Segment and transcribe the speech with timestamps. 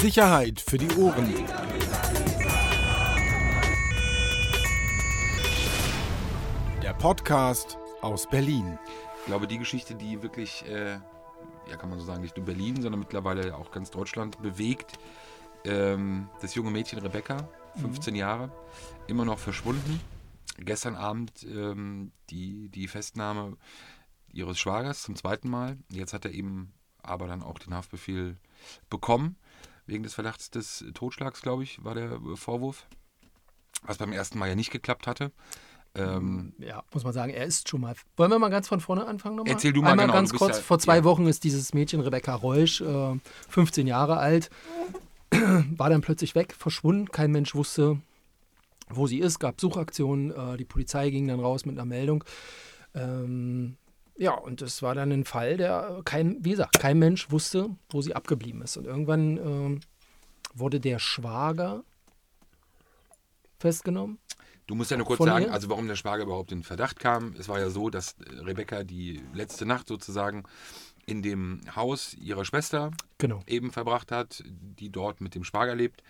[0.00, 1.34] Sicherheit für die Ohren.
[6.80, 8.78] Der Podcast aus Berlin.
[9.20, 12.80] Ich glaube, die Geschichte, die wirklich, äh, ja kann man so sagen, nicht nur Berlin,
[12.80, 14.98] sondern mittlerweile auch ganz Deutschland bewegt,
[15.64, 17.48] ähm, das junge Mädchen Rebecca,
[17.80, 18.20] 15 mhm.
[18.20, 18.52] Jahre,
[19.08, 20.00] immer noch verschwunden.
[20.58, 23.56] Gestern Abend ähm, die, die Festnahme
[24.32, 25.76] ihres Schwagers zum zweiten Mal.
[25.90, 26.72] Jetzt hat er eben
[27.02, 28.36] aber dann auch den Haftbefehl
[28.90, 29.36] bekommen.
[29.88, 32.86] Wegen des Verdachts des Totschlags, glaube ich, war der Vorwurf.
[33.82, 35.32] Was beim ersten Mal ja nicht geklappt hatte.
[35.94, 37.94] Ähm, ja, muss man sagen, er ist schon mal.
[38.18, 39.54] Wollen wir mal ganz von vorne anfangen nochmal?
[39.54, 40.58] Erzähl du mal Einmal genau, ganz kurz.
[40.58, 41.04] Ja, Vor zwei ja.
[41.04, 44.50] Wochen ist dieses Mädchen Rebecca Reusch, äh, 15 Jahre alt,
[45.30, 47.10] war dann plötzlich weg, verschwunden.
[47.10, 47.98] Kein Mensch wusste,
[48.90, 49.38] wo sie ist.
[49.38, 50.32] Gab Suchaktionen.
[50.32, 52.24] Äh, die Polizei ging dann raus mit einer Meldung.
[52.94, 53.78] Ähm,
[54.18, 58.02] ja, und es war dann ein Fall, der kein, wie gesagt, kein Mensch wusste, wo
[58.02, 58.76] sie abgeblieben ist.
[58.76, 59.80] Und irgendwann ähm,
[60.54, 61.84] wurde der Schwager
[63.58, 64.18] festgenommen.
[64.66, 65.52] Du musst ja nur kurz sagen, ihr?
[65.52, 67.34] also warum der Schwager überhaupt in Verdacht kam.
[67.38, 70.44] Es war ja so, dass Rebecca die letzte Nacht sozusagen
[71.06, 73.40] in dem Haus ihrer Schwester Genau.
[73.46, 76.02] eben verbracht hat, die dort mit dem Schwager lebt,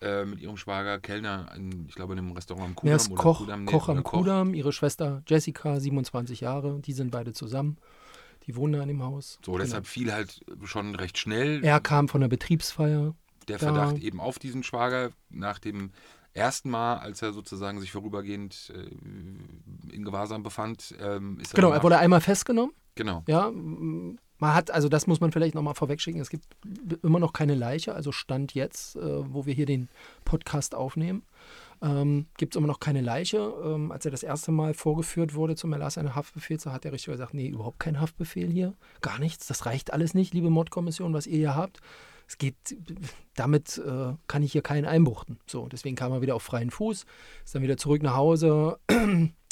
[0.00, 2.90] äh, mit ihrem Schwager Kellner, in, ich glaube in einem Restaurant am Kudamm.
[2.92, 6.92] Er ist oder Koch, Kudamm, nee, Koch am Kudamm, ihre Schwester Jessica, 27 Jahre, die
[6.92, 7.76] sind beide zusammen.
[8.46, 9.38] Die wohnen da in dem Haus.
[9.44, 13.14] So, deshalb fiel halt schon recht schnell Er kam von der Betriebsfeier.
[13.48, 15.90] der da- Verdacht eben auf diesen Schwager nach dem
[16.32, 20.94] ersten Mal, als er sozusagen sich vorübergehend äh, in Gewahrsam befand.
[21.00, 22.72] Ähm, ist Genau, danach- er wurde einmal festgenommen.
[22.94, 23.22] Genau.
[23.28, 23.50] Ja,
[24.38, 26.46] man hat, also das muss man vielleicht nochmal vorwegschicken, es gibt
[27.02, 29.88] immer noch keine Leiche, also Stand jetzt, äh, wo wir hier den
[30.24, 31.22] Podcast aufnehmen,
[31.82, 33.38] ähm, gibt es immer noch keine Leiche.
[33.64, 36.92] Ähm, als er das erste Mal vorgeführt wurde zum Erlass eines Haftbefehls, da hat der
[36.92, 41.14] Richter gesagt, nee, überhaupt kein Haftbefehl hier, gar nichts, das reicht alles nicht, liebe Mordkommission,
[41.14, 41.80] was ihr hier habt.
[42.26, 42.56] Es geht,
[43.36, 45.38] damit äh, kann ich hier keinen einbuchten.
[45.46, 47.06] So, deswegen kam er wieder auf freien Fuß,
[47.44, 48.78] ist dann wieder zurück nach Hause.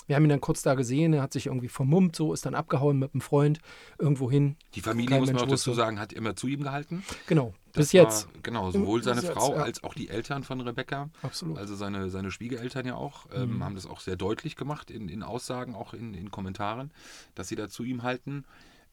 [0.06, 2.54] Wir haben ihn dann kurz da gesehen, er hat sich irgendwie vermummt, so ist dann
[2.54, 3.58] abgehauen mit einem Freund
[3.98, 4.56] irgendwo hin.
[4.74, 5.74] Die Familie, Kein muss man Mensch auch dazu wusste.
[5.82, 7.02] sagen, hat immer zu ihm gehalten.
[7.26, 8.26] Genau, Das bis jetzt.
[8.26, 9.62] War, genau, sowohl seine jetzt, Frau ja.
[9.62, 11.58] als auch die Eltern von Rebecca, Absolut.
[11.58, 13.64] also seine, seine Schwiegereltern ja auch, ähm, Mhm.
[13.64, 16.92] haben das auch sehr deutlich gemacht in, in Aussagen, auch in, in Kommentaren,
[17.34, 18.44] dass sie da zu ihm halten.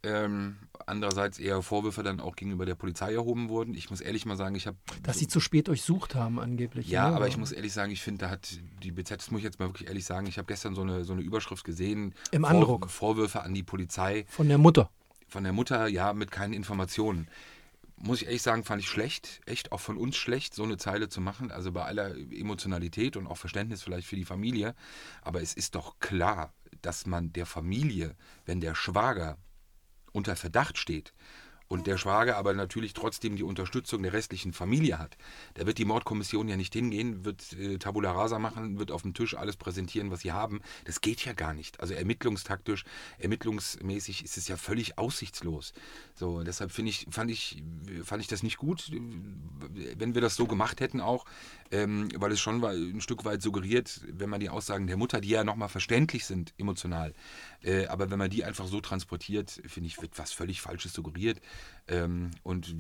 [0.06, 3.74] Ähm, andererseits eher Vorwürfe dann auch gegenüber der Polizei erhoben wurden.
[3.74, 4.78] Ich muss ehrlich mal sagen, ich habe.
[5.02, 6.90] Dass sie zu spät durchsucht haben, angeblich.
[6.90, 7.16] Ja, ne?
[7.16, 9.60] aber ich muss ehrlich sagen, ich finde, da hat die BZ, das muss ich jetzt
[9.60, 12.14] mal wirklich ehrlich sagen, ich habe gestern so eine, so eine Überschrift gesehen.
[12.32, 12.90] Im Andruck.
[12.90, 14.90] Vorwürfe an die Polizei Von der Mutter.
[15.28, 17.28] von der Mutter, ja, mit keinen Informationen.
[17.96, 21.08] Muss ich ehrlich sagen, fand ich schlecht, echt auch von uns schlecht, so eine Zeile
[21.08, 21.50] zu machen.
[21.50, 24.76] Also bei aller Emotionalität und auch Verständnis vielleicht für die Familie.
[25.22, 29.38] Aber es ist doch klar, dass man der Familie, wenn der Schwager
[30.14, 31.14] unter Verdacht steht
[31.74, 35.18] und der Schwager aber natürlich trotzdem die Unterstützung der restlichen Familie hat,
[35.56, 39.14] da wird die Mordkommission ja nicht hingehen, wird äh, Tabula Rasa machen, wird auf dem
[39.14, 40.62] Tisch alles präsentieren, was sie haben.
[40.86, 41.80] Das geht ja gar nicht.
[41.80, 42.84] Also ermittlungstaktisch,
[43.18, 45.74] ermittlungsmäßig ist es ja völlig aussichtslos.
[46.14, 47.64] So, deshalb finde ich, fand ich,
[48.04, 51.26] fand ich das nicht gut, wenn wir das so gemacht hätten auch,
[51.72, 55.30] ähm, weil es schon ein Stück weit suggeriert, wenn man die Aussagen der Mutter, die
[55.30, 57.14] ja nochmal verständlich sind, emotional,
[57.64, 61.40] äh, aber wenn man die einfach so transportiert, finde ich, wird was völlig Falsches suggeriert.
[61.88, 62.76] Ähm, und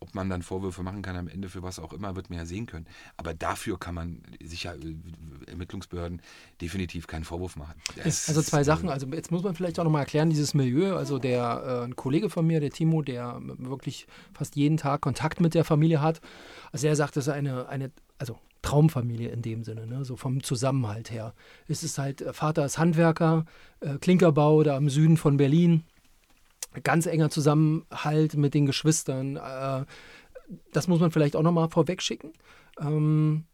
[0.00, 2.46] ob man dann Vorwürfe machen kann am Ende für was auch immer, wird man ja
[2.46, 2.86] sehen können.
[3.16, 4.96] Aber dafür kann man sicher äh,
[5.50, 6.20] Ermittlungsbehörden
[6.60, 7.74] definitiv keinen Vorwurf machen.
[8.02, 8.88] Das Also zwei äh, Sachen.
[8.88, 10.96] Also jetzt muss man vielleicht auch nochmal erklären, dieses Milieu.
[10.96, 15.40] Also der äh, ein Kollege von mir, der Timo, der wirklich fast jeden Tag Kontakt
[15.40, 16.20] mit der Familie hat.
[16.72, 20.04] Also er sagt, das ist eine, eine also Traumfamilie in dem Sinne, ne?
[20.04, 21.34] so vom Zusammenhalt her.
[21.68, 23.44] Es ist halt, äh, Vater ist Handwerker,
[23.80, 25.84] äh, Klinkerbau da im Süden von Berlin.
[26.82, 29.36] Ganz enger Zusammenhalt mit den Geschwistern.
[29.36, 29.84] Äh,
[30.72, 32.32] das muss man vielleicht auch nochmal vorweg schicken.
[32.80, 33.44] Ähm,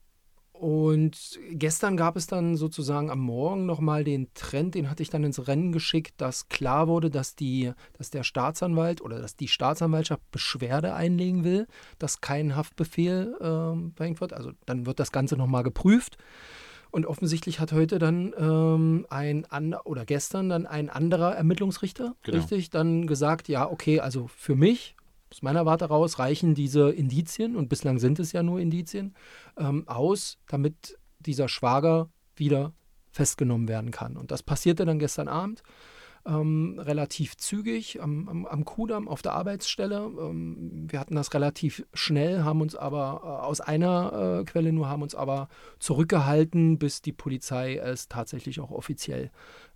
[0.60, 5.24] und gestern gab es dann sozusagen am Morgen nochmal den Trend, den hatte ich dann
[5.24, 10.22] ins Rennen geschickt, dass klar wurde, dass, die, dass der Staatsanwalt oder dass die Staatsanwaltschaft
[10.30, 11.66] Beschwerde einlegen will,
[11.98, 14.34] dass kein Haftbefehl ähm, verhängt wird.
[14.34, 16.18] Also dann wird das Ganze nochmal geprüft.
[16.90, 22.36] Und offensichtlich hat heute dann ähm, ein an oder gestern dann ein anderer Ermittlungsrichter, Genau.
[22.36, 24.96] richtig, dann gesagt, ja, okay, also für mich,
[25.30, 29.14] aus meiner Warte raus, reichen diese Indizien, und bislang sind es ja nur Indizien,
[29.56, 32.72] ähm, aus, damit dieser Schwager wieder
[33.12, 34.16] festgenommen werden kann.
[34.16, 35.62] Und das passierte dann gestern Abend.
[36.26, 40.10] Ähm, relativ zügig am, am, am Kudamm auf der Arbeitsstelle.
[40.20, 44.88] Ähm, wir hatten das relativ schnell, haben uns aber äh, aus einer äh, Quelle nur
[44.88, 49.30] haben uns aber zurückgehalten, bis die Polizei es tatsächlich auch offiziell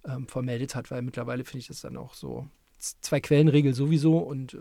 [0.06, 2.46] ähm, vermeldet hat, weil mittlerweile finde ich das dann auch so
[2.78, 4.58] zwei Quellenregel sowieso und äh,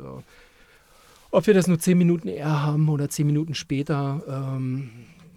[1.32, 4.92] Ob wir das nur zehn Minuten eher haben oder zehn Minuten später, ähm,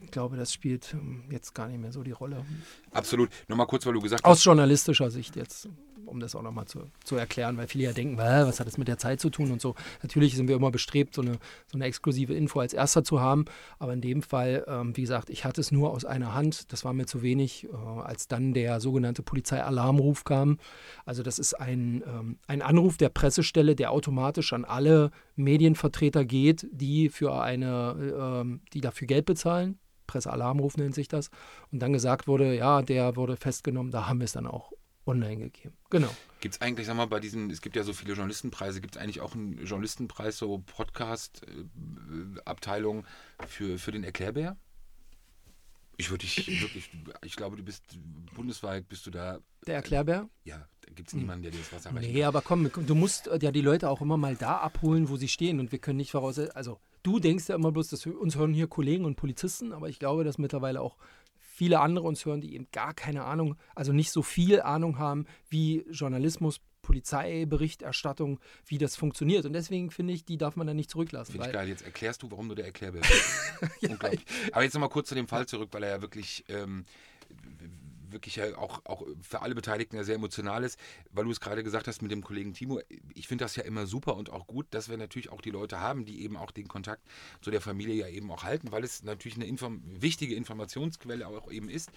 [0.06, 2.46] ich glaube, das spielt ähm, jetzt gar nicht mehr so die Rolle.
[2.92, 3.28] Absolut.
[3.48, 5.68] Nochmal kurz, weil du gesagt Aus journalistischer Sicht jetzt,
[6.06, 8.78] um das auch nochmal zu, zu erklären, weil viele ja denken, "Hä, was hat das
[8.78, 9.74] mit der Zeit zu tun und so.
[10.02, 11.32] Natürlich sind wir immer bestrebt, so eine,
[11.66, 13.46] so eine exklusive Info als erster zu haben,
[13.80, 16.84] aber in dem Fall, ähm, wie gesagt, ich hatte es nur aus einer Hand, das
[16.84, 20.58] war mir zu wenig, äh, als dann der sogenannte Polizeialarmruf kam.
[21.04, 26.68] Also das ist ein, ähm, ein Anruf der Pressestelle, der automatisch an alle Medienvertreter geht,
[26.70, 29.80] die für eine, ähm, die dafür Geld bezahlen.
[30.06, 31.30] Pressealarmruf nennt sich das.
[31.72, 34.72] Und dann gesagt wurde, ja, der wurde festgenommen, da haben wir es dann auch
[35.06, 35.74] online gegeben.
[35.90, 36.08] Genau.
[36.40, 39.02] Gibt es eigentlich, sag mal, bei diesen, es gibt ja so viele Journalistenpreise, gibt es
[39.02, 43.04] eigentlich auch einen Journalistenpreis, so Podcast-Abteilung
[43.46, 44.56] für, für den Erklärbär?
[45.98, 46.90] Ich würde dich wirklich,
[47.24, 47.82] ich glaube, du bist
[48.34, 50.28] bundesweit, bist du da, Der Erklärbär?
[50.44, 52.12] ja, da gibt es niemanden, der dir das Wasser reicht.
[52.12, 55.16] Nee, aber komm, du musst äh, ja die Leute auch immer mal da abholen, wo
[55.16, 55.58] sie stehen.
[55.58, 56.38] Und wir können nicht voraus.
[56.38, 59.88] Also, du denkst ja immer bloß, dass wir, uns hören hier Kollegen und Polizisten, aber
[59.88, 60.96] ich glaube, dass mittlerweile auch
[61.38, 65.26] viele andere uns hören, die eben gar keine Ahnung, also nicht so viel Ahnung haben,
[65.48, 69.44] wie Journalismus, Polizeiberichterstattung, wie das funktioniert.
[69.44, 71.32] Und deswegen finde ich, die darf man dann nicht zurücklassen.
[71.32, 71.68] Finde ich geil.
[71.68, 73.00] Jetzt erklärst du, warum du der Erklärbär
[73.60, 73.90] bist.
[73.90, 74.24] Unglaublich.
[74.52, 76.84] Aber jetzt nochmal kurz zu dem Fall zurück, weil er ja wirklich, ähm,
[78.10, 80.78] wirklich ja auch, auch für alle Beteiligten ja sehr emotional ist,
[81.10, 82.80] weil du es gerade gesagt hast mit dem Kollegen Timo.
[83.14, 85.80] Ich finde das ja immer super und auch gut, dass wir natürlich auch die Leute
[85.80, 87.02] haben, die eben auch den Kontakt
[87.40, 91.50] zu der Familie ja eben auch halten, weil es natürlich eine Inform wichtige Informationsquelle auch
[91.50, 91.90] eben ist.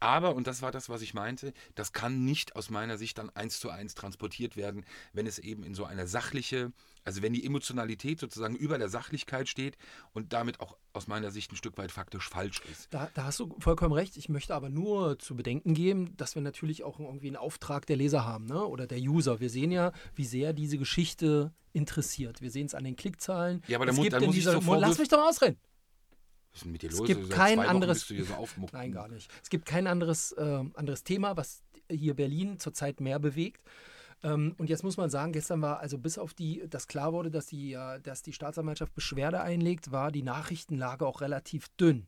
[0.00, 3.30] Aber, und das war das, was ich meinte, das kann nicht aus meiner Sicht dann
[3.30, 6.72] eins zu eins transportiert werden, wenn es eben in so eine sachliche,
[7.04, 9.76] also wenn die Emotionalität sozusagen über der Sachlichkeit steht
[10.12, 12.92] und damit auch aus meiner Sicht ein Stück weit faktisch falsch ist.
[12.92, 14.16] Da, da hast du vollkommen recht.
[14.16, 17.96] Ich möchte aber nur zu bedenken geben, dass wir natürlich auch irgendwie einen Auftrag der
[17.96, 18.64] Leser haben ne?
[18.66, 19.40] oder der User.
[19.40, 22.40] Wir sehen ja, wie sehr diese Geschichte interessiert.
[22.40, 23.62] Wir sehen es an den Klickzahlen.
[23.66, 25.28] Ja, aber dann Es mu- gibt dann in muss ich so Lass mich doch mal
[25.28, 25.58] ausreden.
[26.54, 27.06] Was ist denn mit dir Es los?
[27.08, 28.14] gibt kein anderes- so.
[28.72, 29.28] Nein, gar nicht.
[29.42, 33.60] Es gibt kein anderes, äh, anderes Thema, was hier Berlin zurzeit mehr bewegt.
[34.22, 37.30] Ähm, und jetzt muss man sagen, gestern war also bis auf die, dass klar wurde,
[37.30, 42.06] dass die, äh, dass die Staatsanwaltschaft Beschwerde einlegt, war die Nachrichtenlage auch relativ dünn.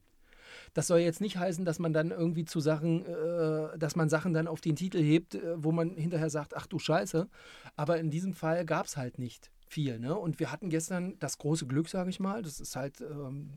[0.74, 4.32] Das soll jetzt nicht heißen, dass man dann irgendwie zu Sachen, äh, dass man Sachen
[4.32, 7.28] dann auf den Titel hebt, äh, wo man hinterher sagt, ach du Scheiße.
[7.74, 9.98] Aber in diesem Fall gab es halt nicht viel.
[9.98, 10.14] Ne?
[10.16, 12.42] Und wir hatten gestern das große Glück, sage ich mal.
[12.42, 13.50] Das ist halt ähm,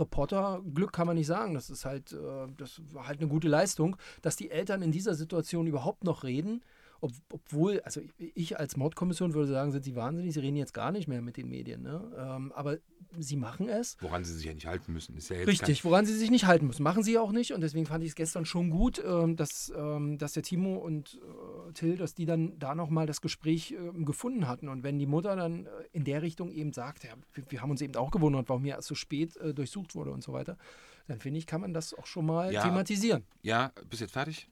[0.00, 1.54] Reporterglück kann man nicht sagen.
[1.54, 5.14] Das ist halt, äh, das war halt eine gute Leistung, dass die Eltern in dieser
[5.14, 6.62] Situation überhaupt noch reden.
[7.00, 10.92] Ob, obwohl, also ich als Mordkommission würde sagen, sind sie wahnsinnig, sie reden jetzt gar
[10.92, 11.82] nicht mehr mit den Medien.
[11.82, 12.12] Ne?
[12.16, 12.78] Ähm, aber
[13.18, 13.96] sie machen es.
[14.00, 15.16] Woran sie sich ja nicht halten müssen.
[15.16, 16.82] Ist ja jetzt Richtig, woran sie sich nicht halten müssen.
[16.82, 17.52] Machen sie auch nicht.
[17.52, 21.20] Und deswegen fand ich es gestern schon gut, ähm, dass, ähm, dass der Timo und
[21.68, 24.68] äh, Till, dass die dann da nochmal das Gespräch ähm, gefunden hatten.
[24.68, 27.14] Und wenn die Mutter dann äh, in der Richtung eben sagt, ja,
[27.48, 30.22] wir, haben uns eben auch gewundert, warum hier erst so spät äh, durchsucht wurde und
[30.22, 30.56] so weiter,
[31.08, 32.62] dann finde ich, kann man das auch schon mal Ja.
[32.62, 33.24] thematisieren.
[33.42, 34.48] Ja, bist du jetzt fertig?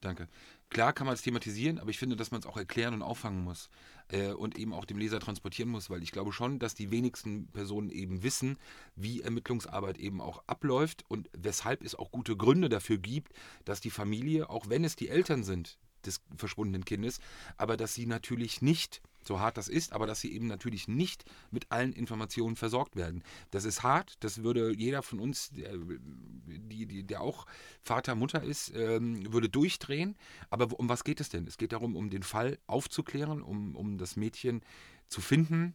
[0.00, 0.28] Danke.
[0.68, 3.42] Klar kann man es thematisieren, aber ich finde, dass man es auch erklären und auffangen
[3.42, 3.70] muss
[4.08, 7.46] äh, und eben auch dem Leser transportieren muss, weil ich glaube schon, dass die wenigsten
[7.48, 8.58] Personen eben wissen,
[8.94, 13.32] wie Ermittlungsarbeit eben auch abläuft und weshalb es auch gute Gründe dafür gibt,
[13.64, 17.20] dass die Familie, auch wenn es die Eltern sind des verschwundenen Kindes,
[17.56, 21.24] aber dass sie natürlich nicht, so hart das ist, aber dass sie eben natürlich nicht
[21.50, 23.22] mit allen Informationen versorgt werden.
[23.50, 27.46] Das ist hart, das würde jeder von uns, der, die, die, der auch
[27.82, 30.16] Vater, Mutter ist, ähm, würde durchdrehen.
[30.50, 31.46] Aber um was geht es denn?
[31.46, 34.62] Es geht darum, um den Fall aufzuklären, um, um das Mädchen
[35.08, 35.74] zu finden,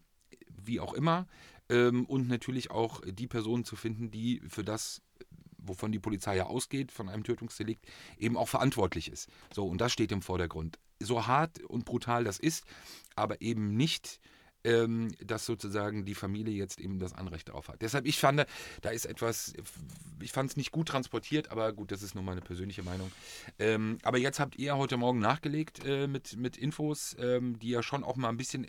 [0.64, 1.28] wie auch immer,
[1.70, 5.02] ähm, und natürlich auch die Person zu finden, die für das
[5.64, 7.86] wovon die Polizei ja ausgeht, von einem Tötungsdelikt,
[8.18, 9.30] eben auch verantwortlich ist.
[9.54, 10.80] So, und das steht im Vordergrund.
[11.04, 12.66] So hart und brutal das ist,
[13.16, 14.20] aber eben nicht,
[14.64, 17.82] ähm, dass sozusagen die Familie jetzt eben das Anrecht darauf hat.
[17.82, 18.46] Deshalb, ich fand,
[18.82, 19.54] da ist etwas,
[20.22, 23.12] ich fand es nicht gut transportiert, aber gut, das ist nur meine persönliche Meinung.
[23.60, 27.84] Ähm, aber jetzt habt ihr heute Morgen nachgelegt äh, mit, mit Infos, ähm, die ja
[27.84, 28.68] schon auch mal ein bisschen,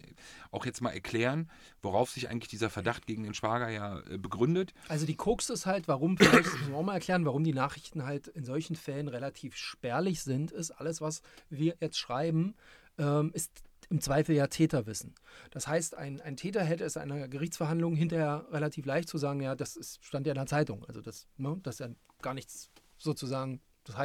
[0.50, 1.50] auch jetzt mal erklären,
[1.82, 4.74] worauf sich eigentlich dieser Verdacht gegen den Schwager ja äh, begründet.
[4.88, 8.04] Also die Krux ist halt, warum, vielleicht müssen wir auch mal erklären, warum die Nachrichten
[8.04, 12.54] halt in solchen Fällen relativ spärlich sind, ist alles, was wir jetzt schreiben,
[12.98, 15.14] ähm, ist im Zweifel ja Täterwissen.
[15.50, 19.54] Das heißt, ein, ein Täter hätte es einer Gerichtsverhandlung hinterher relativ leicht zu sagen, ja,
[19.54, 20.82] das ist, stand ja in der Zeitung.
[20.86, 21.88] Also das, ne, das ist ja
[22.22, 23.96] gar nichts sozusagen, das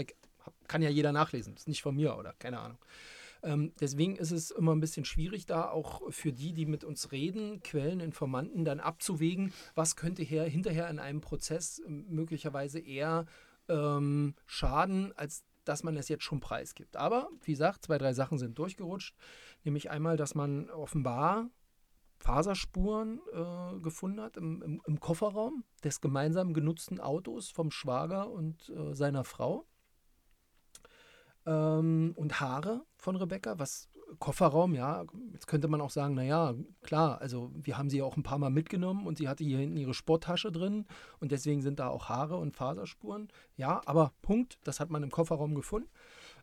[0.67, 2.77] kann ja jeder nachlesen, das ist nicht von mir oder keine Ahnung.
[3.44, 7.13] Ähm, deswegen ist es immer ein bisschen schwierig, da auch für die, die mit uns
[7.13, 13.25] reden, Quellen, Informanten, dann abzuwägen, was könnte her, hinterher in einem Prozess möglicherweise eher
[13.70, 16.96] ähm, schaden, als dass man es jetzt schon preisgibt.
[16.96, 19.16] Aber wie gesagt, zwei, drei Sachen sind durchgerutscht.
[19.64, 21.50] Nämlich einmal, dass man offenbar
[22.20, 28.70] Faserspuren äh, gefunden hat im, im, im, Kofferraum des gemeinsam genutzten Autos vom Schwager und
[28.70, 29.68] äh, seiner Frau.
[31.46, 37.20] Ähm, und Haare von Rebecca, was Kofferraum, ja, jetzt könnte man auch sagen, naja, klar,
[37.22, 39.94] also wir haben sie auch ein paar Mal mitgenommen und sie hatte hier hinten ihre
[39.94, 40.86] Sporttasche drin
[41.20, 43.28] und deswegen sind da auch Haare und Faserspuren.
[43.56, 45.90] Ja, aber Punkt, das hat man im Kofferraum gefunden.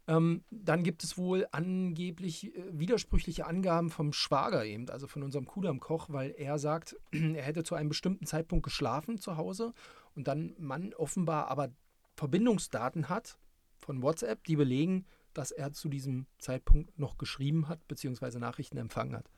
[0.06, 5.46] Ähm, dann gibt es wohl angeblich äh, widersprüchliche Angaben vom Schwager eben, also von unserem
[5.46, 9.72] Kudam-Koch, weil er sagt, er hätte zu einem bestimmten Zeitpunkt geschlafen zu Hause
[10.14, 11.70] und dann man offenbar aber
[12.16, 13.38] Verbindungsdaten hat
[13.78, 19.16] von WhatsApp, die belegen, dass er zu diesem Zeitpunkt noch geschrieben hat, beziehungsweise Nachrichten empfangen
[19.16, 19.30] hat,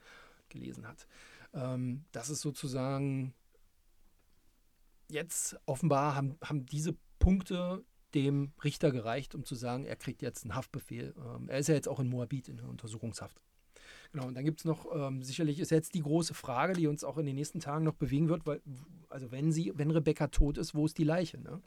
[0.48, 1.06] gelesen hat.
[1.54, 3.34] Ähm, das ist sozusagen
[5.08, 7.84] jetzt offenbar haben, haben diese Punkte
[8.14, 11.14] dem Richter gereicht, um zu sagen, er kriegt jetzt einen Haftbefehl.
[11.18, 13.40] Ähm, er ist ja jetzt auch in Moabit in Untersuchungshaft.
[14.12, 17.04] Genau, und dann gibt es noch, ähm, sicherlich ist jetzt die große Frage, die uns
[17.04, 18.62] auch in den nächsten Tagen noch bewegen wird, weil,
[19.08, 21.38] also wenn sie, wenn Rebecca tot ist, wo ist die Leiche?
[21.38, 21.60] Ne?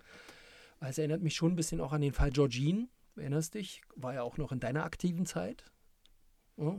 [0.79, 2.87] Weil es erinnert mich schon ein bisschen auch an den Fall Georgine,
[3.19, 5.65] erinnerst dich, war ja auch noch in deiner aktiven Zeit.
[6.57, 6.75] Ja.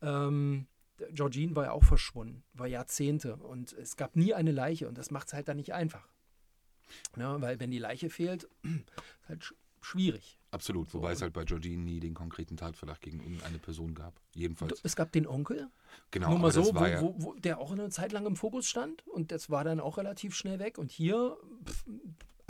[0.00, 0.66] Ähm,
[1.10, 5.10] Georgine war ja auch verschwunden, war Jahrzehnte und es gab nie eine Leiche und das
[5.10, 6.08] macht es halt dann nicht einfach.
[7.16, 10.38] Ja, weil wenn die Leiche fehlt, ist halt sch schwierig.
[10.52, 10.98] Absolut, so.
[10.98, 14.14] wobei es halt bei Georgine nie den konkreten Tatverdacht gegen irgendeine Person gab.
[14.32, 14.80] Jedenfalls.
[14.84, 15.68] Es gab den Onkel.
[16.12, 16.30] Genau.
[16.30, 19.06] Nur mal so, wo, ja wo, wo, der auch eine Zeit lang im Fokus stand
[19.08, 20.78] und das war dann auch relativ schnell weg.
[20.78, 21.36] Und hier,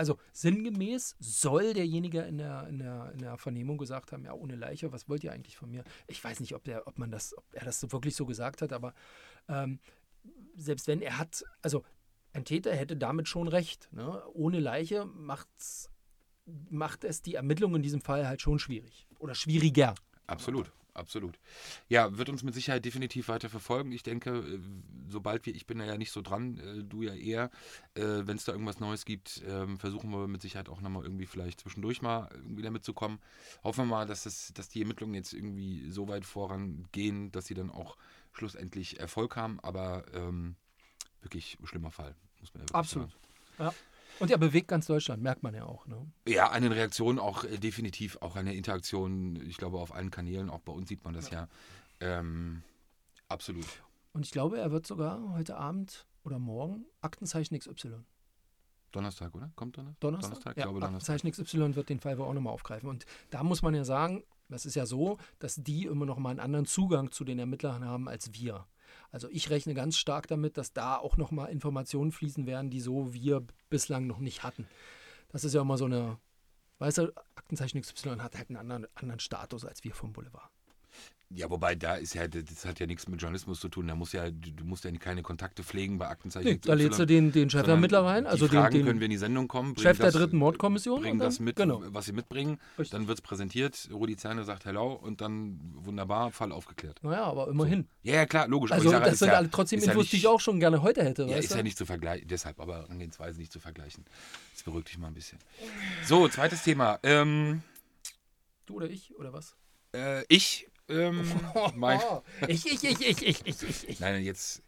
[0.03, 4.57] also sinngemäß soll derjenige in der, in, der, in der Vernehmung gesagt haben, ja, ohne
[4.57, 5.85] Leiche, was wollt ihr eigentlich von mir?
[6.09, 8.73] Ich weiß nicht, ob, der, ob man das, ob er das wirklich so gesagt hat,
[8.73, 8.95] aber
[9.49, 9.79] ähm,
[10.57, 11.85] selbst wenn er hat, also
[12.33, 13.91] ein Täter hätte damit schon recht.
[13.93, 14.21] Ne?
[14.33, 15.89] Ohne Leiche macht's,
[16.69, 19.07] macht es die Ermittlung in diesem Fall halt schon schwierig.
[19.21, 19.95] Oder schwieriger.
[20.27, 20.73] Absolut.
[20.95, 21.39] Absolut.
[21.89, 23.93] Ja, wird uns mit Sicherheit definitiv weiter verfolgen.
[23.93, 24.61] Ich denke, äh,
[25.09, 27.51] sobald wir, ich bin ja nicht so dran, äh, du ja eher,
[27.95, 31.25] äh, wenn es da irgendwas Neues gibt, ähm, versuchen wir mit Sicherheit auch nochmal irgendwie
[31.25, 33.21] vielleicht zwischendurch mal irgendwie damit zu kommen.
[33.65, 37.55] Hoffen wir mal, dass, das, dass die Ermittlungen jetzt irgendwie so weit vorangehen, dass sie
[37.55, 37.97] dann auch
[38.33, 39.61] schlussendlich Erfolg haben.
[39.61, 40.57] Aber ähm,
[41.23, 43.11] wirklich schlimmer Fall, muss man ja Absolut.
[43.11, 43.23] sagen.
[43.59, 43.75] Ja.
[44.19, 45.87] Und er bewegt ganz Deutschland, merkt man ja auch.
[45.87, 46.07] Ne?
[46.27, 50.61] Ja, eine Reaktion auch äh, definitiv, auch eine Interaktion, ich glaube, auf allen Kanälen, auch
[50.61, 51.49] bei uns sieht man das ja.
[52.01, 52.19] ja.
[52.19, 52.63] Ähm,
[53.29, 53.67] absolut.
[54.13, 58.05] Und ich glaube, er wird sogar heute Abend oder morgen Aktenzeichen XY.
[58.93, 59.51] Donnerstag, oder?
[59.57, 60.01] Kommt Donnerstag?
[60.01, 60.31] Donnerstag?
[60.31, 60.57] Donnerstag?
[60.57, 61.15] Ja, glaube, Donnerstag.
[61.15, 62.89] Aktenzeichen XY wird den Fall auch nochmal aufgreifen.
[62.89, 66.31] Und da muss man ja sagen, das ist ja so, dass die immer noch mal
[66.31, 68.67] einen anderen Zugang zu den Ermittlern haben als wir.
[69.13, 73.13] Also ich rechne ganz stark damit, dass da auch nochmal Informationen fließen werden, die so
[73.13, 74.67] wir bislang noch nicht hatten.
[75.29, 76.19] Das ist ja immer so eine,
[76.79, 80.51] weißt du, Aktenzeichen XY hat halt einen anderen, anderen Status als wir vom Boulevard.
[81.35, 83.89] Ja, wobei da ist ja, das hat ja nichts mit Journalismus zu tun.
[83.89, 86.49] Da muss ja, du musst ja keine Kontakte pflegen bei Aktenzeichen.
[86.49, 88.27] Nee, da lädst du den, den Chefermittler rein.
[88.27, 89.77] Also die Fragen den, den können wir in die Sendung kommen.
[89.79, 91.01] Chef das, der dritten Mordkommission.
[91.01, 91.83] Bringen das mit, genau.
[91.87, 92.59] was sie mitbringen.
[92.79, 92.91] Richtig.
[92.91, 93.89] Dann wird es präsentiert.
[93.93, 97.03] Rudi Zerne sagt Hello und dann wunderbar, Fall aufgeklärt.
[97.03, 97.83] Naja, aber immerhin.
[97.83, 98.11] So.
[98.11, 98.73] Ja, ja, klar, logisch.
[98.73, 101.03] Also sage, das sind ja, trotzdem Infos, ja nicht, die ich auch schon gerne heute
[101.03, 101.25] hätte.
[101.25, 102.29] Ja, ist ja nicht zu vergleichen.
[102.29, 104.05] Deshalb aber Angehensweise nicht zu vergleichen.
[104.53, 105.39] Das beruhigt dich mal ein bisschen.
[106.05, 106.99] So, zweites Thema.
[107.03, 107.63] Ähm,
[108.67, 109.57] du oder ich oder was?
[109.95, 111.31] Äh, ich ähm,
[111.75, 112.01] mein
[112.49, 113.89] ich, ich, ich, ich, ich, ich, ich.
[113.89, 114.01] ich.
[114.01, 114.63] Nein, jetzt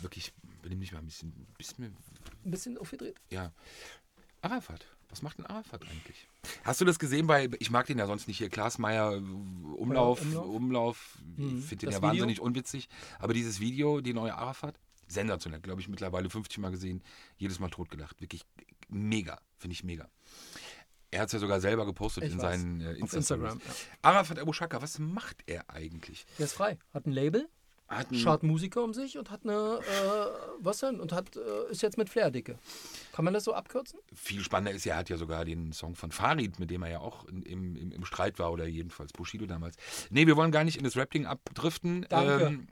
[0.00, 1.32] wirklich, benimm dich mal ein bisschen.
[1.58, 1.96] Bisschen,
[2.44, 3.16] ein bisschen aufgedreht.
[3.30, 3.52] Ja.
[4.42, 4.86] Arafat.
[5.10, 6.28] Was macht denn Arafat eigentlich?
[6.62, 9.16] Hast du das gesehen bei, ich mag den ja sonst nicht hier, Klaas Meyer, äh,
[9.16, 11.62] Umlauf, Umlauf, Umlauf mhm.
[11.62, 12.08] finde den das ja Video?
[12.08, 12.88] wahnsinnig unwitzig.
[13.18, 14.78] Aber dieses Video, die neue Arafat,
[15.08, 17.02] sensationell, glaube ich, mittlerweile 50 Mal gesehen,
[17.36, 18.20] jedes Mal totgelacht.
[18.20, 18.46] Wirklich
[18.88, 20.08] mega, finde ich mega.
[21.10, 22.60] Er hat es ja sogar selber gepostet ich in weiß.
[22.60, 23.58] seinen äh, Insta Instagram.
[23.58, 23.74] Ja.
[24.02, 26.24] Arafat Abu Shaka, was macht er eigentlich?
[26.38, 27.48] Er ist frei, hat ein Label,
[27.90, 30.26] hat ein schaut Musiker um sich und hat eine, äh,
[30.60, 31.00] was denn?
[31.00, 32.56] Und hat, äh, ist jetzt mit Flair-Dicke.
[33.12, 33.98] Kann man das so abkürzen?
[34.14, 37.00] Viel spannender ist, er hat ja sogar den Song von Farid, mit dem er ja
[37.00, 39.76] auch in, im, im, im, Streit war, oder jedenfalls Bushido damals.
[40.10, 42.06] Nee, wir wollen gar nicht in das Rap-Ding abdriften.
[42.08, 42.44] Danke.
[42.44, 42.68] Ähm,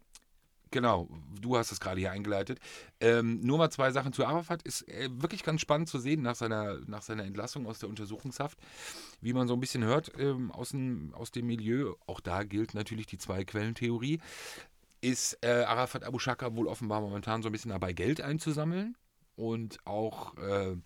[0.71, 1.09] Genau,
[1.41, 2.59] du hast es gerade hier eingeleitet.
[3.01, 4.63] Ähm, nur mal zwei Sachen zu Arafat.
[4.63, 8.59] Ist äh, wirklich ganz spannend zu sehen nach seiner, nach seiner Entlassung aus der Untersuchungshaft.
[9.21, 12.75] Wie man so ein bisschen hört ähm, aus, dem, aus dem Milieu, auch da gilt
[12.75, 14.21] natürlich die Zwei-Quellen-Theorie,
[15.01, 18.97] ist äh, Arafat Abu Shaka wohl offenbar momentan so ein bisschen dabei, Geld einzusammeln
[19.37, 20.77] und auch äh,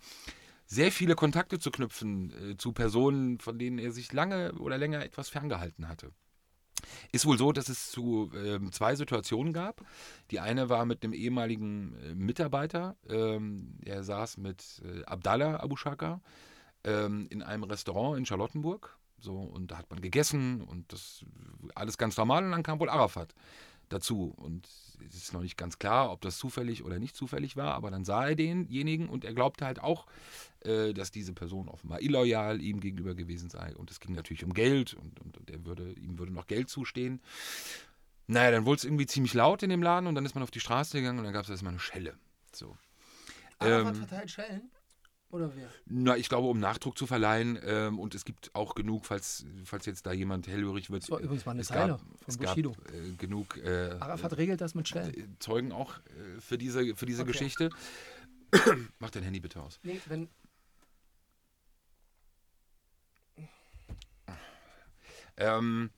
[0.65, 5.03] sehr viele Kontakte zu knüpfen äh, zu Personen, von denen er sich lange oder länger
[5.03, 6.11] etwas ferngehalten hatte.
[7.11, 9.81] Ist wohl so, dass es zu äh, zwei Situationen gab.
[10.31, 12.95] Die eine war mit einem ehemaligen äh, Mitarbeiter.
[13.09, 16.21] Ähm, er saß mit äh, Abdallah Abu Shaka
[16.83, 18.97] ähm, in einem Restaurant in Charlottenburg.
[19.19, 21.25] So, und da hat man gegessen und das
[21.75, 22.43] alles ganz normal.
[22.43, 23.33] Und dann kam wohl Arafat
[23.89, 24.33] dazu.
[24.35, 24.67] Und
[25.07, 28.05] es ist noch nicht ganz klar, ob das zufällig oder nicht zufällig war, aber dann
[28.05, 30.05] sah er denjenigen und er glaubte halt auch,
[30.61, 33.75] äh, dass diese Person offenbar illoyal ihm gegenüber gewesen sei.
[33.75, 36.69] Und es ging natürlich um Geld und, und, und er würde, ihm würde noch Geld
[36.69, 37.21] zustehen.
[38.27, 40.51] Naja, dann wurde es irgendwie ziemlich laut in dem Laden und dann ist man auf
[40.51, 42.17] die Straße gegangen und dann gab es erstmal eine Schelle.
[42.53, 42.77] So.
[43.59, 44.71] Arafat Ähm, verteilt Schellen?
[45.33, 45.67] Oder wer?
[45.87, 49.87] Na, ich glaube, um Nachdruck zu verleihen ähm, und es gibt auch genug, falls, falls
[49.87, 51.01] jetzt da jemand hellhörig wird.
[51.01, 52.75] Das war übrigens mal eine es Zeile gab, von es gab Bushido.
[52.93, 55.11] äh, genug äh, Arafat regelt das mit Schellen.
[55.11, 57.31] äh, Zeugen auch äh, für diese, für diese Okay.
[57.31, 57.71] Geschichte.
[58.99, 59.79] Mach dein Handy bitte aus.
[59.81, 60.29] Nee, wenn,
[65.35, 65.89] Ähm,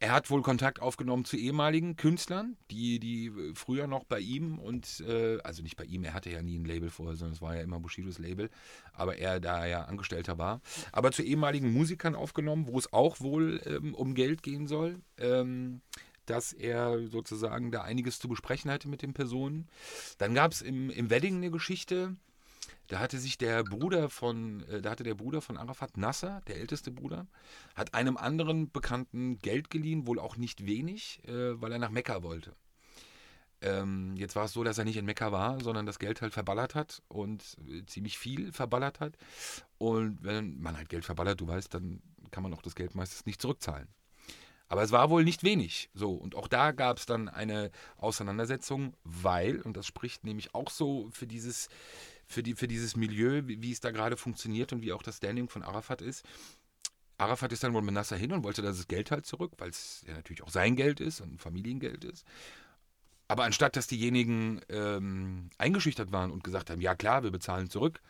[0.00, 5.00] er hat wohl Kontakt aufgenommen zu ehemaligen Künstlern, die, die früher noch bei ihm und,
[5.00, 7.56] äh, also nicht bei ihm, er hatte ja nie ein Label vorher, sondern es war
[7.56, 8.48] ja immer Bushidos Label,
[8.92, 10.60] aber er da ja Angestellter war.
[10.92, 15.00] Aber zu ehemaligen Musikern aufgenommen, wo es auch wohl ähm, um Geld gehen soll.
[15.18, 15.80] Ähm,
[16.26, 19.66] dass er sozusagen da einiges zu besprechen hatte mit den Personen.
[20.18, 22.16] Dann gab es im, im Wedding eine Geschichte,
[22.88, 26.56] da hatte sich der Bruder von, äh, da hatte der Bruder von Arafat, Nasser, der
[26.56, 27.26] älteste Bruder,
[27.74, 32.22] hat einem anderen Bekannten Geld geliehen, wohl auch nicht wenig, äh, weil er nach Mekka
[32.22, 32.54] wollte.
[33.60, 36.32] Ähm, jetzt war es so, dass er nicht in Mekka war, sondern das Geld halt
[36.32, 39.16] verballert hat und äh, ziemlich viel verballert hat.
[39.78, 43.26] Und wenn man halt Geld verballert, du weißt, dann kann man auch das Geld meistens
[43.26, 43.88] nicht zurückzahlen.
[44.68, 45.90] Aber es war wohl nicht wenig.
[45.94, 50.70] So, und auch da gab es dann eine Auseinandersetzung, weil, und das spricht nämlich auch
[50.70, 51.68] so für dieses,
[52.28, 55.16] für, die, für dieses Milieu, wie, wie es da gerade funktioniert und wie auch das
[55.16, 56.24] Standing von Arafat ist.
[57.16, 60.04] Arafat ist dann wohl mit Nasser hin und wollte das Geld halt zurück, weil es
[60.06, 62.24] ja natürlich auch sein Geld ist und Familiengeld ist.
[63.26, 68.00] Aber anstatt dass diejenigen ähm, eingeschüchtert waren und gesagt haben, ja klar, wir bezahlen zurück,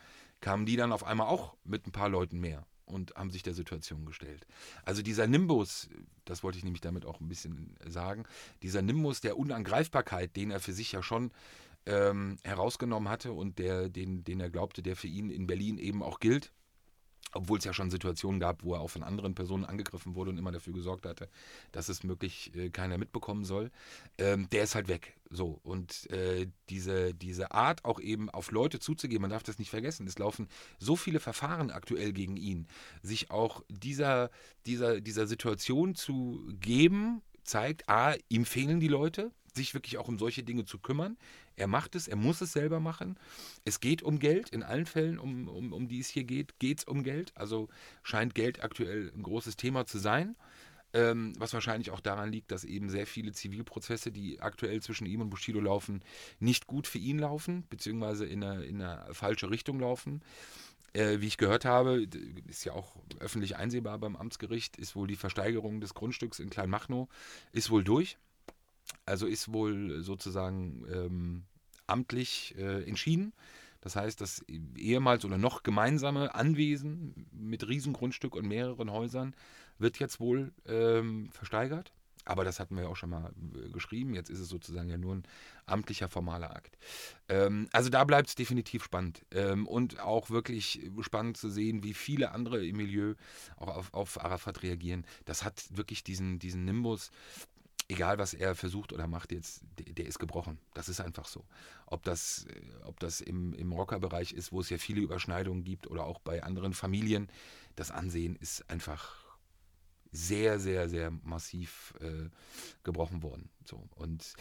[0.41, 3.53] kamen die dann auf einmal auch mit ein paar Leuten mehr und haben sich der
[3.53, 4.45] Situation gestellt.
[4.83, 5.89] Also dieser Nimbus,
[6.25, 8.25] das wollte ich nämlich damit auch ein bisschen sagen,
[8.61, 11.31] dieser Nimbus der Unangreifbarkeit, den er für sich ja schon
[11.85, 16.03] ähm, herausgenommen hatte und der, den, den er glaubte, der für ihn in Berlin eben
[16.03, 16.51] auch gilt,
[17.33, 20.37] obwohl es ja schon Situationen gab, wo er auch von anderen Personen angegriffen wurde und
[20.37, 21.29] immer dafür gesorgt hatte,
[21.71, 23.71] dass es möglich äh, keiner mitbekommen soll,
[24.17, 25.15] ähm, der ist halt weg.
[25.29, 25.59] So.
[25.63, 30.07] Und äh, diese, diese Art, auch eben auf Leute zuzugehen, man darf das nicht vergessen,
[30.07, 30.47] es laufen
[30.79, 32.67] so viele Verfahren aktuell gegen ihn,
[33.03, 34.31] sich auch dieser,
[34.65, 40.17] dieser, dieser Situation zu geben, zeigt, a, ihm fehlen die Leute, sich wirklich auch um
[40.17, 41.17] solche Dinge zu kümmern.
[41.55, 43.17] Er macht es, er muss es selber machen.
[43.65, 46.79] Es geht um Geld, in allen Fällen, um, um, um die es hier geht, geht
[46.79, 47.31] es um Geld.
[47.35, 47.69] Also
[48.03, 50.35] scheint Geld aktuell ein großes Thema zu sein.
[50.91, 55.21] Ähm, was wahrscheinlich auch daran liegt, dass eben sehr viele Zivilprozesse, die aktuell zwischen ihm
[55.21, 56.01] und Bushido laufen,
[56.39, 60.23] nicht gut für ihn laufen, beziehungsweise in eine, in eine falsche Richtung laufen.
[60.93, 62.07] Äh, wie ich gehört habe,
[62.47, 67.07] ist ja auch öffentlich einsehbar beim Amtsgericht, ist wohl die Versteigerung des Grundstücks in Kleinmachnow,
[67.51, 68.17] ist wohl durch.
[69.05, 71.43] Also ist wohl sozusagen ähm,
[71.87, 73.33] amtlich äh, entschieden.
[73.81, 74.43] Das heißt, das
[74.75, 79.35] ehemals oder noch gemeinsame Anwesen mit Riesengrundstück und mehreren Häusern
[79.77, 81.93] wird jetzt wohl ähm, versteigert.
[82.25, 84.13] Aber das hatten wir ja auch schon mal äh, geschrieben.
[84.13, 85.23] Jetzt ist es sozusagen ja nur ein
[85.65, 86.77] amtlicher, formaler Akt.
[87.29, 89.25] Ähm, also da bleibt es definitiv spannend.
[89.31, 93.15] Ähm, und auch wirklich spannend zu sehen, wie viele andere im Milieu
[93.55, 95.05] auch auf, auf Arafat reagieren.
[95.25, 97.09] Das hat wirklich diesen, diesen Nimbus,
[97.89, 100.57] egal was er versucht oder macht jetzt, der, der ist gebrochen.
[100.73, 101.43] Das ist einfach so.
[101.87, 105.87] Ob das, äh, ob das im, im Rockerbereich ist, wo es ja viele Überschneidungen gibt
[105.87, 107.29] oder auch bei anderen Familien,
[107.75, 109.15] das Ansehen ist einfach
[110.11, 112.29] sehr, sehr, sehr massiv äh,
[112.83, 113.49] gebrochen worden.
[113.65, 113.83] So.
[113.95, 114.33] Und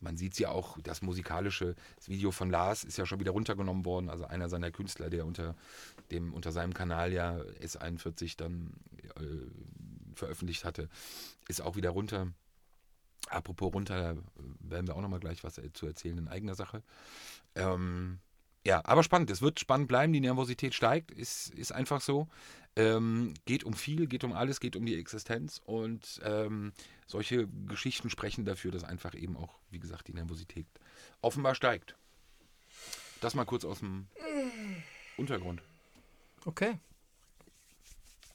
[0.00, 3.84] man sieht ja auch, das musikalische das Video von Lars ist ja schon wieder runtergenommen
[3.84, 4.10] worden.
[4.10, 5.54] Also einer seiner Künstler, der unter,
[6.10, 8.72] dem, unter seinem Kanal ja S41 dann
[9.16, 10.88] äh, veröffentlicht hatte,
[11.48, 12.32] ist auch wieder runter.
[13.28, 14.22] Apropos runter, da
[14.60, 16.82] werden wir auch nochmal gleich was zu erzählen in eigener Sache.
[17.54, 18.18] Ähm,
[18.66, 19.30] ja, aber spannend.
[19.30, 20.12] Es wird spannend bleiben.
[20.12, 21.10] Die Nervosität steigt.
[21.10, 22.28] Ist, ist einfach so.
[22.76, 25.60] Ähm, geht um viel, geht um alles, geht um die Existenz.
[25.64, 26.72] Und ähm,
[27.06, 30.66] solche Geschichten sprechen dafür, dass einfach eben auch, wie gesagt, die Nervosität
[31.20, 31.94] offenbar steigt.
[33.20, 34.06] Das mal kurz aus dem
[35.16, 35.62] Untergrund.
[36.44, 36.78] Okay.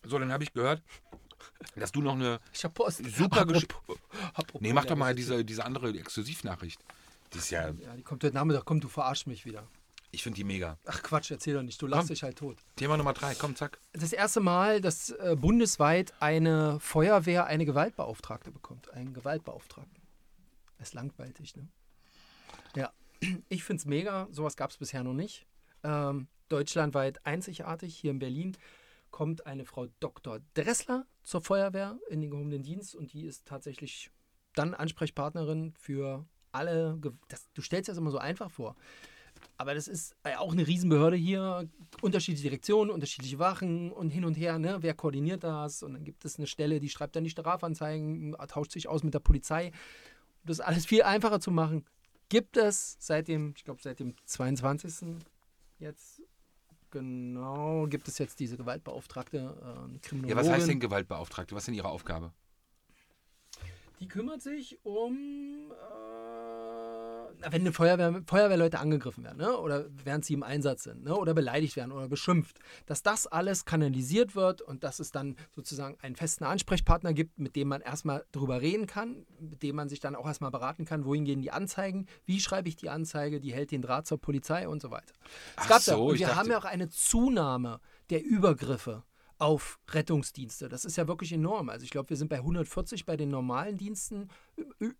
[0.03, 0.81] So, dann habe ich gehört,
[1.75, 2.39] dass du noch eine.
[2.53, 3.03] Ich hab Post.
[3.15, 3.97] Super Gesch- Apropos-
[4.33, 6.79] apropos Nee, mach doch mal diese, diese andere Exklusivnachricht.
[7.33, 7.69] Die ist ja.
[7.69, 8.65] Ja, die kommt heute Nachmittag.
[8.65, 9.67] Komm, du verarsch mich wieder.
[10.11, 10.79] Ich finde die mega.
[10.87, 11.79] Ach Quatsch, erzähl doch nicht.
[11.79, 12.15] Du lachst Komm.
[12.15, 12.57] dich halt tot.
[12.75, 13.77] Thema Nummer drei, komm, zack.
[13.93, 18.91] Das erste Mal, dass äh, bundesweit eine Feuerwehr eine Gewaltbeauftragte bekommt.
[18.91, 20.01] Einen Gewaltbeauftragten.
[20.79, 21.67] ist langweilig, ne?
[22.75, 22.91] Ja,
[23.49, 24.27] ich finde es mega.
[24.31, 25.45] Sowas gab es bisher noch nicht.
[25.83, 27.95] Ähm, deutschlandweit einzigartig.
[27.95, 28.57] Hier in Berlin
[29.11, 30.39] kommt eine Frau Dr.
[30.53, 34.11] Dressler zur Feuerwehr in den gehobenen Dienst und die ist tatsächlich
[34.55, 38.75] dann Ansprechpartnerin für alle, ge- das, du stellst dir das immer so einfach vor.
[39.57, 41.69] Aber das ist äh, auch eine Riesenbehörde hier,
[42.01, 44.77] unterschiedliche Direktionen, unterschiedliche Wachen und hin und her, ne?
[44.81, 45.83] Wer koordiniert das?
[45.83, 49.13] Und dann gibt es eine Stelle, die schreibt dann die Strafanzeigen, tauscht sich aus mit
[49.13, 49.67] der Polizei.
[49.67, 51.85] Um das alles viel einfacher zu machen,
[52.29, 55.15] gibt es seit dem, ich glaube, seit dem 22.
[55.77, 56.18] jetzt
[56.91, 60.37] genau, gibt es jetzt diese Gewaltbeauftragte, äh, eine Ja, Kriminologin.
[60.37, 61.55] was heißt denn Gewaltbeauftragte?
[61.55, 62.31] Was ist denn ihre Aufgabe?
[63.99, 65.73] Die kümmert sich um, äh,
[67.41, 69.57] wenn eine Feuerwehr, Feuerwehrleute angegriffen werden, ne?
[69.57, 71.15] oder während sie im Einsatz sind, ne?
[71.15, 75.97] oder beleidigt werden oder beschimpft, dass das alles kanalisiert wird und dass es dann sozusagen
[76.01, 79.99] einen festen Ansprechpartner gibt, mit dem man erstmal drüber reden kann, mit dem man sich
[79.99, 83.53] dann auch erstmal beraten kann, wohin gehen die Anzeigen, wie schreibe ich die Anzeige, die
[83.53, 85.13] hält den Draht zur Polizei und so weiter.
[85.57, 89.03] Es Ach gab so, und ich wir dachte- haben ja auch eine Zunahme der Übergriffe
[89.39, 90.67] auf Rettungsdienste.
[90.67, 91.69] Das ist ja wirklich enorm.
[91.69, 94.27] Also ich glaube, wir sind bei 140 bei den normalen Diensten,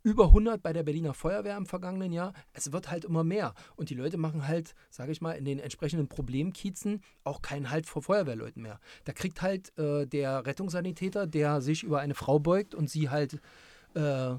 [0.02, 2.34] über 100 bei der Berliner Feuerwehr im vergangenen Jahr.
[2.54, 3.54] Es wird halt immer mehr.
[3.76, 7.86] Und die Leute machen halt, sage ich mal, in den entsprechenden Problemkiezen auch keinen Halt
[7.86, 8.80] vor Feuerwehrleuten mehr.
[9.04, 13.42] Da kriegt halt äh, der Rettungssanitäter, der sich über eine Frau beugt und sie halt
[13.94, 14.36] äh,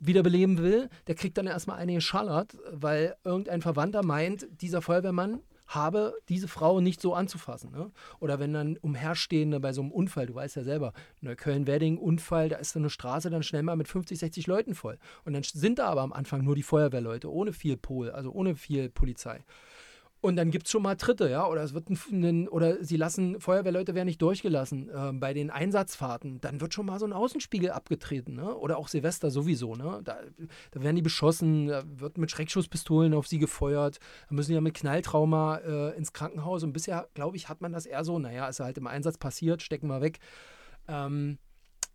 [0.00, 5.40] wiederbeleben will, der kriegt dann erstmal eine geschallert, weil irgendein Verwandter meint, dieser Feuerwehrmann
[5.74, 7.72] habe diese Frau nicht so anzufassen.
[7.72, 7.90] Ne?
[8.20, 12.56] Oder wenn dann Umherstehende bei so einem Unfall, du weißt ja selber, Neukölln-Wedding, Unfall, da
[12.56, 14.98] ist so eine Straße dann schnell mal mit 50, 60 Leuten voll.
[15.24, 18.56] Und dann sind da aber am Anfang nur die Feuerwehrleute, ohne viel Pol, also ohne
[18.56, 19.44] viel Polizei.
[20.22, 23.40] Und dann gibt es schon mal Tritte, ja, oder es wird ein, oder sie lassen,
[23.40, 27.72] Feuerwehrleute werden nicht durchgelassen ähm, bei den Einsatzfahrten, dann wird schon mal so ein Außenspiegel
[27.72, 28.56] abgetreten, ne?
[28.56, 30.00] Oder auch Silvester sowieso, ne?
[30.04, 30.20] Da,
[30.70, 34.60] da werden die beschossen, da wird mit Schreckschusspistolen auf sie gefeuert, da müssen die ja
[34.60, 38.46] mit Knalltrauma äh, ins Krankenhaus und bisher, glaube ich, hat man das eher so, naja,
[38.46, 40.20] ist halt im Einsatz passiert, stecken wir weg.
[40.86, 41.38] Ähm,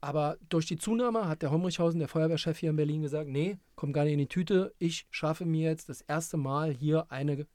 [0.02, 3.94] aber durch die Zunahme hat der Homrichhausen, der Feuerwehrchef hier in Berlin, gesagt, nee, kommt
[3.94, 4.74] gar nicht in die Tüte.
[4.80, 7.48] Ich schaffe mir jetzt das erste Mal hier eine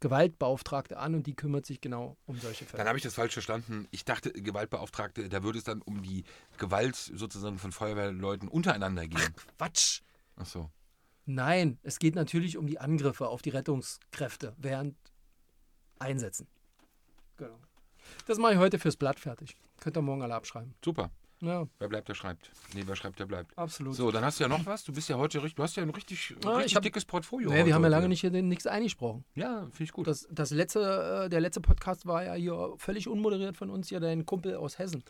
[0.00, 2.78] Gewaltbeauftragte an und die kümmert sich genau um solche Fälle.
[2.78, 3.88] Dann habe ich das falsch verstanden.
[3.90, 6.24] Ich dachte, Gewaltbeauftragte, da würde es dann um die
[6.58, 9.34] Gewalt sozusagen von Feuerwehrleuten untereinander gehen.
[9.56, 10.00] Quatsch!
[10.36, 10.70] Ach so.
[11.26, 14.96] Nein, es geht natürlich um die Angriffe auf die Rettungskräfte während
[15.98, 16.46] Einsätzen.
[17.36, 17.58] Genau.
[18.26, 19.56] Das mache ich heute fürs Blatt fertig.
[19.80, 20.74] Könnt ihr morgen alle abschreiben.
[20.82, 21.10] Super.
[21.40, 22.50] Ja, Wer bleibt, der schreibt.
[22.74, 23.56] Nee, wer schreibt, der bleibt.
[23.56, 23.94] absolut.
[23.94, 24.82] So, dann hast du ja noch was.
[24.82, 27.04] Du bist ja heute richtig, du hast ja ein richtig, Ah, richtig ich hab- dickes
[27.04, 27.48] Portfolio.
[27.50, 29.24] Nee, wir haben ja lange nicht hier nichts eingesprochen.
[29.36, 30.08] Ja, finde ich gut.
[30.08, 34.00] Das, das letzte, äh, der letzte Podcast war ja hier völlig unmoderiert von uns, hier
[34.00, 35.04] dein Kumpel aus Hessen.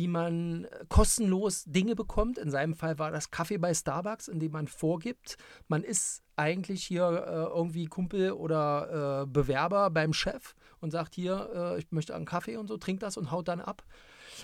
[0.00, 2.38] wie man äh, kostenlos Dinge bekommt.
[2.38, 5.36] In seinem Fall war das Kaffee bei Starbucks, in dem man vorgibt,
[5.68, 11.50] man ist eigentlich hier äh, irgendwie Kumpel oder äh, Bewerber beim Chef und sagt hier,
[11.54, 13.84] äh, ich möchte einen Kaffee und so, trinkt das und haut dann ab.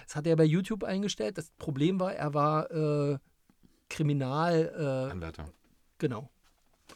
[0.04, 1.38] Das hat er bei YouTube eingestellt.
[1.38, 3.18] Das Problem war, er war äh,
[3.88, 4.72] Kriminal,
[5.08, 5.46] äh, Anwärter.
[5.96, 6.28] genau.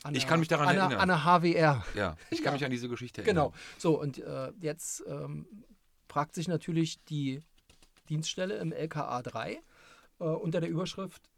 [0.03, 1.01] An Ich der- kann mich daran an der, erinnern.
[1.01, 1.85] An der HWR.
[1.95, 3.47] Ja, ich kann mich an diese Geschichte Genau.
[3.47, 3.59] erinnern.
[3.79, 4.23] So, und
[4.61, 5.47] jetzt ähm,
[6.09, 7.43] fragt sich natürlich die
[8.11, 9.53] Dienststelle im LKA 3
[10.19, 11.31] äh, unter der Überschrift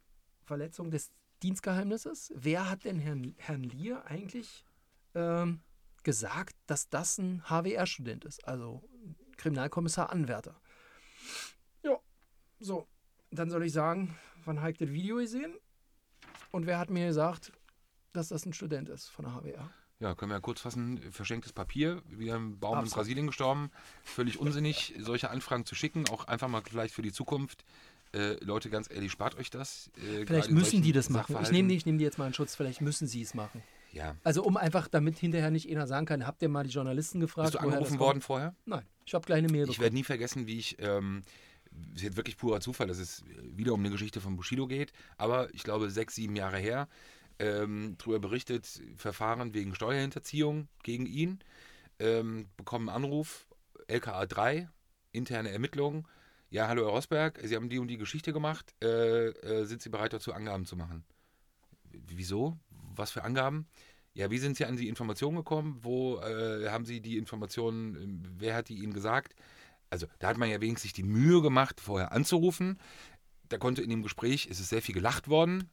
[0.45, 2.33] Verletzung des Dienstgeheimnisses.
[2.35, 4.65] Wer hat denn Herrn, Herrn Lier eigentlich
[5.15, 5.61] ähm,
[6.03, 8.47] gesagt, dass das ein HWR-Student ist?
[8.47, 8.83] Also
[9.37, 10.61] Kriminalkommissar Anwärter.
[11.83, 11.99] Ja,
[12.61, 12.87] so.
[13.31, 15.55] Dann soll ich sagen, wann habe ich das Video gesehen?
[16.51, 17.53] Und wer hat mir gesagt,
[18.13, 19.71] dass das ein Student ist von der HWR?
[20.03, 21.01] Ja, können wir ja kurz fassen.
[21.13, 22.97] Verschenktes Papier, wieder ein Baum in Absolut.
[22.97, 23.71] Brasilien gestorben.
[24.03, 26.09] Völlig unsinnig, solche Anfragen zu schicken.
[26.09, 27.65] Auch einfach mal vielleicht für die Zukunft.
[28.13, 29.93] Äh, Leute, ganz ehrlich, spart euch das.
[29.97, 31.37] Äh, Vielleicht in müssen die das machen.
[31.41, 32.57] Ich nehme nehm die jetzt mal in Schutz.
[32.57, 33.63] Vielleicht müssen sie es machen.
[33.93, 34.17] Ja.
[34.25, 37.53] Also um einfach, damit hinterher nicht einer sagen kann, habt ihr mal die Journalisten gefragt?
[37.53, 38.01] Bist du angerufen kommt?
[38.01, 38.57] worden vorher?
[38.67, 41.23] Nein, ich habe gleich eine Mail Ich werde nie vergessen, wie ich, ähm,
[41.91, 43.23] es ist jetzt wirklich purer Zufall, dass es
[43.55, 46.89] wieder um eine Geschichte von Bushido geht, aber ich glaube sechs, sieben Jahre her,
[47.39, 51.41] ähm, darüber berichtet, Verfahren wegen Steuerhinterziehung gegen ihn,
[51.99, 53.47] ähm, bekommen Anruf,
[53.89, 54.69] LKA 3,
[55.13, 56.07] interne Ermittlungen.
[56.51, 59.89] Ja, hallo Herr Rosberg, Sie haben die und die Geschichte gemacht, äh, äh, sind Sie
[59.89, 61.05] bereit dazu, Angaben zu machen?
[61.91, 62.59] Wieso?
[62.95, 63.67] Was für Angaben?
[64.15, 65.79] Ja, wie sind Sie an die Informationen gekommen?
[65.81, 69.35] Wo äh, haben Sie die Informationen, äh, wer hat die Ihnen gesagt?
[69.89, 72.79] Also, da hat man ja wenigstens die Mühe gemacht, vorher anzurufen.
[73.49, 75.69] da konnte in dem Gespräch, ist es sehr viel gelacht worden,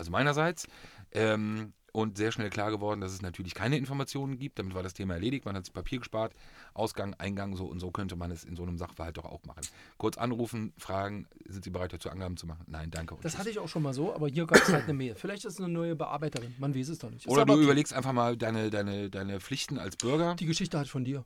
[0.00, 0.66] also meinerseits,
[1.12, 4.58] ähm, und sehr schnell klar geworden, dass es natürlich keine Informationen gibt.
[4.58, 6.32] Damit war das Thema erledigt, man hat sich Papier gespart,
[6.74, 9.62] Ausgang, Eingang, so und so könnte man es in so einem Sachverhalt doch auch machen.
[9.98, 12.64] Kurz anrufen, fragen, sind Sie bereit dazu Angaben zu machen?
[12.66, 13.16] Nein, danke.
[13.22, 15.14] Das hatte ich auch schon mal so, aber hier gab es halt eine Mail.
[15.14, 17.26] Vielleicht ist es eine neue Bearbeiterin, man weiß es doch nicht.
[17.26, 20.36] Oder du überlegst einfach mal deine, deine, deine Pflichten als Bürger.
[20.36, 21.24] Die Geschichte hat von dir.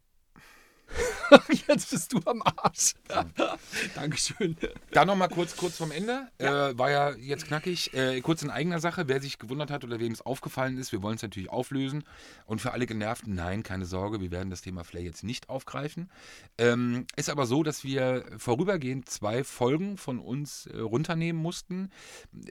[1.69, 2.95] Jetzt bist du am Arsch.
[3.95, 4.57] Dankeschön.
[4.93, 6.29] Dann noch mal kurz, kurz vom Ende.
[6.39, 7.95] Äh, war ja jetzt knackig.
[7.95, 9.09] Äh, kurz in eigener Sache.
[9.09, 12.05] Wer sich gewundert hat oder wem es aufgefallen ist, wir wollen es natürlich auflösen.
[12.47, 16.11] Und für alle Genervten, nein, keine Sorge, wir werden das Thema Flair jetzt nicht aufgreifen.
[16.59, 21.91] Ähm, ist aber so, dass wir vorübergehend zwei Folgen von uns äh, runternehmen mussten.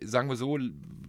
[0.02, 0.58] Sagen wir so,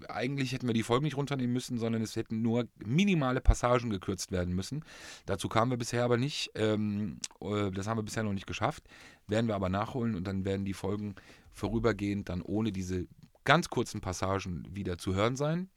[0.09, 4.33] eigentlich hätten wir die Folgen nicht runternehmen müssen, sondern es hätten nur minimale Passagen gekürzt
[4.33, 4.85] werden müssen.
[5.27, 6.51] Dazu kamen wir bisher aber nicht.
[6.55, 8.85] Ähm, äh, das haben wir bisher noch nicht geschafft.
[9.27, 11.15] Werden wir aber nachholen und dann werden die Folgen
[11.53, 13.07] vorübergehend dann ohne diese
[13.45, 15.69] ganz kurzen Passagen wieder zu hören sein.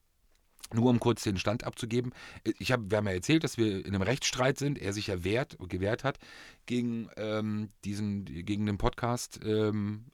[0.74, 2.14] Nur um kurz den Stand abzugeben.
[2.60, 4.78] Ich hab, wir haben ja erzählt, dass wir in einem Rechtsstreit sind.
[4.78, 6.20] Er sich ja wehrt, gewehrt hat
[6.66, 9.40] gegen, ähm, diesen, gegen den Podcast.
[9.44, 10.06] Ähm,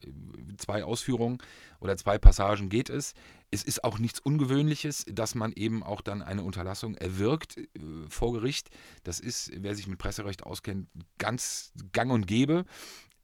[0.58, 1.40] zwei Ausführungen
[1.80, 3.14] oder zwei Passagen geht es.
[3.50, 7.66] Es ist auch nichts Ungewöhnliches, dass man eben auch dann eine Unterlassung erwirkt äh,
[8.08, 8.70] vor Gericht.
[9.04, 10.88] Das ist, wer sich mit Presserecht auskennt,
[11.18, 12.66] ganz gang und gäbe.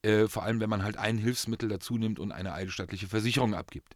[0.02, 3.96] Äh, vor allem, wenn man halt ein Hilfsmittel dazu nimmt und eine eidesstattliche Versicherung abgibt.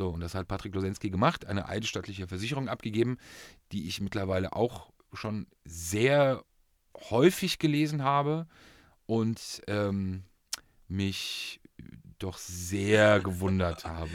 [0.00, 3.18] So, und das hat Patrick Losensky gemacht, eine eidesstattliche Versicherung abgegeben,
[3.70, 6.42] die ich mittlerweile auch schon sehr
[7.10, 8.46] häufig gelesen habe
[9.04, 10.22] und ähm,
[10.88, 11.60] mich
[12.18, 14.08] doch sehr gewundert habe.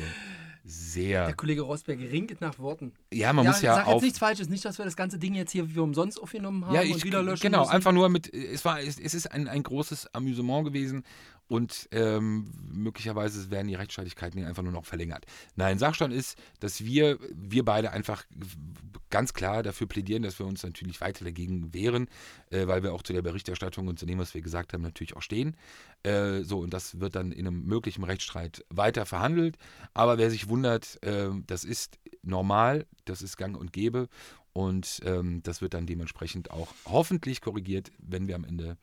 [0.64, 1.28] Sehr.
[1.28, 2.92] Der Kollege Rosberg ringt nach Worten.
[3.14, 3.94] Ja, man muss ja sag auf.
[3.94, 6.74] jetzt nichts Falsches, nicht, dass wir das ganze Ding jetzt hier für umsonst aufgenommen haben
[6.74, 7.74] Ja, und ich, wieder löschen genau, müssen.
[7.74, 11.04] einfach nur mit, es war, es, es ist ein, ein großes Amüsement gewesen
[11.48, 15.26] und ähm, möglicherweise werden die Rechtsstreitigkeiten einfach nur noch verlängert.
[15.56, 18.24] Nein, Sachstand ist, dass wir, wir beide einfach
[19.10, 22.08] ganz klar dafür plädieren, dass wir uns natürlich weiter dagegen wehren,
[22.50, 25.16] äh, weil wir auch zu der Berichterstattung und zu dem, was wir gesagt haben, natürlich
[25.16, 25.56] auch stehen.
[26.04, 29.58] Äh, so, und das wird dann in einem möglichen Rechtsstreit weiter verhandelt.
[29.94, 34.10] Aber wer sich wundert, äh, das ist normal, das ist gang und gäbe.
[34.52, 38.78] Und ähm, das wird dann dementsprechend auch hoffentlich korrigiert, wenn wir am Ende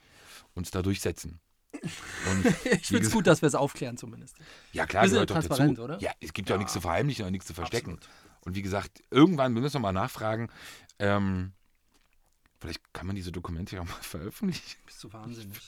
[0.55, 1.41] uns da durchsetzen.
[2.81, 4.37] Ich finde es gut, dass wir es aufklären zumindest.
[4.73, 5.83] ja, klar, Wir sind gehört doch dazu.
[5.83, 5.99] oder?
[6.01, 7.95] Ja, es gibt ja auch nichts zu verheimlichen und nichts zu verstecken.
[7.95, 8.15] Absolut.
[8.45, 10.49] Und wie gesagt, irgendwann, wir müssen noch mal nachfragen,
[10.99, 11.53] ähm,
[12.61, 14.79] vielleicht kann man diese Dokumente ja auch mal veröffentlichen.
[14.87, 15.59] Bist du wahnsinnig.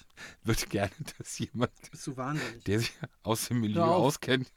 [0.45, 2.65] Würde gerne, dass jemand, Bist du wahnsinnig.
[2.65, 4.53] der sich aus dem Milieu auskennt,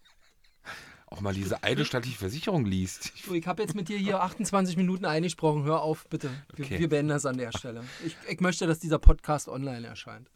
[1.07, 3.13] auch mal diese eidesstattliche Versicherung liest.
[3.25, 5.63] Du, ich habe jetzt mit dir hier 28 Minuten eingesprochen.
[5.63, 6.29] Hör auf, bitte.
[6.55, 6.79] Wir, Okay.
[6.79, 7.83] wir beenden das an der Stelle.
[8.05, 10.29] Ich, ich möchte, dass dieser Podcast online erscheint.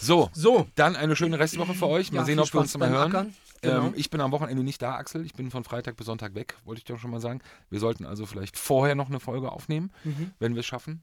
[0.00, 0.66] So, So.
[0.74, 2.12] dann eine schöne Restwoche für euch.
[2.12, 3.10] Mal Ja, sehen, ob wir uns mal hören.
[3.14, 3.34] Ackern.
[3.62, 3.86] Genau.
[3.88, 5.24] Ähm, ich bin am Wochenende nicht da, Axel.
[5.26, 7.40] Ich bin von Freitag bis Sonntag weg, wollte ich doch schon mal sagen.
[7.70, 10.30] Wir sollten also vielleicht vorher noch eine Folge aufnehmen, Mhm.
[10.38, 11.02] wenn wir es schaffen.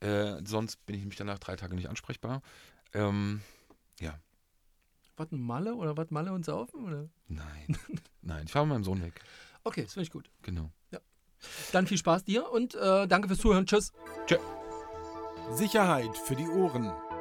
[0.00, 2.40] Äh, sonst bin ich nämlich danach drei Tage nicht ansprechbar.
[2.94, 3.42] Ähm,
[4.00, 4.14] ja,
[5.18, 6.84] Was, ein Malle oder was, Malle und Saufen?
[6.86, 7.08] Oder?
[7.28, 7.76] nein.
[8.22, 9.20] nein, ich fahre mit meinem Sohn weg.
[9.62, 10.30] Okay, das finde ich gut.
[10.42, 10.70] Genau.
[11.72, 13.66] Dann viel Spaß dir und äh, danke fürs Zuhören.
[13.66, 13.92] Tschüss.
[15.52, 16.90] Sicherheit für die Ohren.